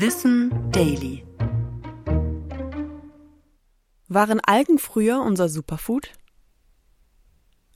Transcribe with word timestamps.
Wissen 0.00 0.52
Daily. 0.70 1.24
Waren 4.06 4.38
Algen 4.38 4.78
früher 4.78 5.20
unser 5.22 5.48
Superfood? 5.48 6.12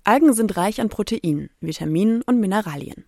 Algen 0.04 0.32
sind 0.32 0.56
reich 0.56 0.80
an 0.80 0.88
Proteinen, 0.88 1.50
Vitaminen 1.60 2.22
und 2.22 2.38
Mineralien. 2.38 3.06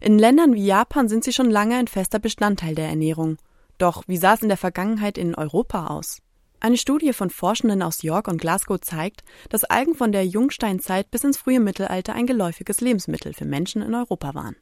In 0.00 0.20
Ländern 0.20 0.54
wie 0.54 0.64
Japan 0.64 1.08
sind 1.08 1.24
sie 1.24 1.32
schon 1.32 1.50
lange 1.50 1.74
ein 1.74 1.88
fester 1.88 2.20
Bestandteil 2.20 2.76
der 2.76 2.86
Ernährung. 2.86 3.38
Doch 3.78 4.04
wie 4.06 4.18
sah 4.18 4.34
es 4.34 4.42
in 4.42 4.48
der 4.48 4.56
Vergangenheit 4.56 5.18
in 5.18 5.34
Europa 5.34 5.88
aus? 5.88 6.22
Eine 6.60 6.76
Studie 6.76 7.12
von 7.12 7.30
Forschenden 7.30 7.82
aus 7.82 8.02
York 8.02 8.28
und 8.28 8.40
Glasgow 8.40 8.80
zeigt, 8.80 9.24
dass 9.48 9.64
Algen 9.64 9.96
von 9.96 10.12
der 10.12 10.24
Jungsteinzeit 10.24 11.10
bis 11.10 11.24
ins 11.24 11.38
frühe 11.38 11.58
Mittelalter 11.58 12.14
ein 12.14 12.28
geläufiges 12.28 12.80
Lebensmittel 12.80 13.34
für 13.34 13.46
Menschen 13.46 13.82
in 13.82 13.96
Europa 13.96 14.32
waren. 14.36 14.54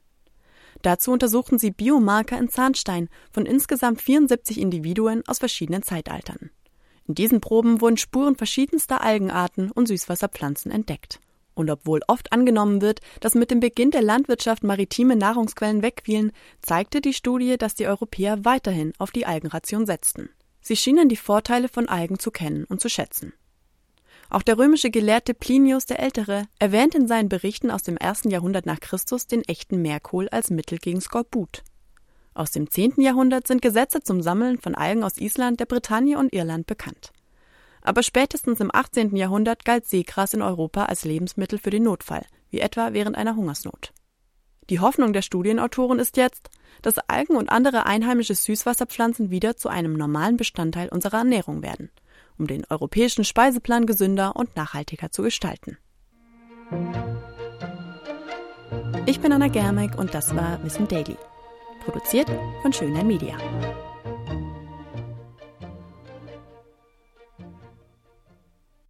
Dazu 0.83 1.12
untersuchten 1.12 1.59
sie 1.59 1.71
Biomarker 1.71 2.39
in 2.39 2.49
Zahnstein 2.49 3.09
von 3.31 3.46
insgesamt 3.46 4.03
74 4.03 4.61
Individuen 4.61 5.22
aus 5.27 5.39
verschiedenen 5.39 5.82
Zeitaltern. 5.82 6.50
In 7.07 7.14
diesen 7.14 7.41
Proben 7.41 7.81
wurden 7.81 7.96
Spuren 7.96 8.36
verschiedenster 8.36 9.00
Algenarten 9.00 9.71
und 9.71 9.86
Süßwasserpflanzen 9.86 10.71
entdeckt. 10.71 11.21
Und 11.55 11.71
obwohl 11.71 12.00
oft 12.08 12.32
angenommen 12.32 12.81
wird, 12.81 13.00
dass 13.21 13.35
mit 13.35 13.50
dem 13.50 13.61
Beginn 13.61 13.91
der 13.91 14.03
Landwirtschaft 14.03 14.64
maritime 14.64 15.17
Nahrungsquellen 15.17 15.82
wegfielen, 15.82 16.32
zeigte 16.63 17.00
die 17.00 17.13
Studie, 17.13 17.58
dass 17.58 17.75
die 17.75 17.86
Europäer 17.86 18.44
weiterhin 18.44 18.93
auf 18.99 19.11
die 19.11 19.27
Algenration 19.27 19.85
setzten. 19.85 20.30
Sie 20.61 20.77
schienen 20.77 21.08
die 21.08 21.17
Vorteile 21.17 21.69
von 21.69 21.89
Algen 21.89 22.19
zu 22.19 22.30
kennen 22.30 22.64
und 22.64 22.80
zu 22.80 22.89
schätzen. 22.89 23.35
Auch 24.32 24.41
der 24.41 24.57
römische 24.57 24.91
Gelehrte 24.91 25.35
Plinius 25.35 25.85
der 25.85 26.00
Ältere 26.00 26.46
erwähnt 26.59 26.95
in 26.95 27.07
seinen 27.07 27.29
Berichten 27.29 27.71
aus 27.71 27.82
dem 27.82 27.99
ersten 27.99 28.31
Jahrhundert 28.31 28.64
nach 28.64 28.81
Christus 28.81 29.27
den 29.27 29.45
echten 29.45 29.82
Merkohl 29.82 30.31
als 30.31 30.49
Mittel 30.49 30.79
gegen 30.79 31.03
Skorbut. 31.03 31.63
Aus 32.33 32.50
dem 32.50 32.70
zehnten 32.70 33.03
Jahrhundert 33.03 33.47
sind 33.47 33.61
Gesetze 33.61 34.00
zum 34.00 34.22
Sammeln 34.22 34.58
von 34.58 34.75
Algen 34.75 35.05
aus 35.05 35.19
Island, 35.19 35.61
der 35.61 35.67
Bretagne 35.67 36.19
und 36.19 36.33
Irland 36.33 36.66
bekannt. 36.66 37.12
Aber 37.83 38.03
spätestens 38.03 38.58
im 38.60 38.75
18. 38.75 39.14
Jahrhundert 39.16 39.66
galt 39.66 39.84
Seegras 39.84 40.33
in 40.33 40.41
Europa 40.41 40.86
als 40.86 41.05
Lebensmittel 41.05 41.58
für 41.58 41.69
den 41.69 41.83
Notfall, 41.83 42.25
wie 42.48 42.60
etwa 42.60 42.94
während 42.94 43.19
einer 43.19 43.36
Hungersnot. 43.36 43.92
Die 44.70 44.80
Hoffnung 44.80 45.12
der 45.12 45.20
Studienautoren 45.20 45.98
ist 45.98 46.16
jetzt, 46.16 46.48
dass 46.80 46.97
Algen 46.97 47.36
und 47.36 47.50
andere 47.50 47.84
einheimische 47.84 48.34
Süßwasserpflanzen 48.34 49.30
wieder 49.30 49.58
zu 49.58 49.69
einem 49.69 49.92
normalen 49.92 50.38
Bestandteil 50.38 50.88
unserer 50.88 51.19
Ernährung 51.19 51.62
werden, 51.62 51.91
um 52.38 52.47
den 52.47 52.64
europäischen 52.69 53.25
Speiseplan 53.25 53.86
gesünder 53.86 54.36
und 54.36 54.56
nachhaltiger 54.56 55.11
zu 55.11 55.22
gestalten. 55.22 55.78
Ich 59.06 59.20
bin 59.20 59.33
Anna 59.33 59.48
Germeck 59.48 59.98
und 59.98 60.14
das 60.14 60.34
war 60.34 60.62
Wissen 60.64 60.88
Daily. 60.88 61.16
Produziert 61.84 62.30
von 62.62 62.72
Schönlein 62.72 63.06
Media. 63.06 63.36